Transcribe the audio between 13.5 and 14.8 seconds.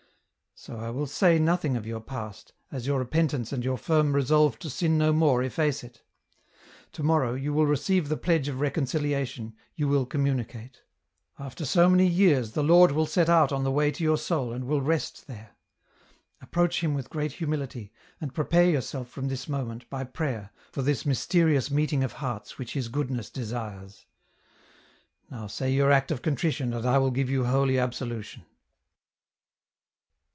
on the way to your soul and